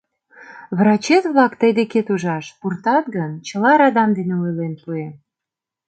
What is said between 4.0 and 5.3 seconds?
дене ойлен пуэм...»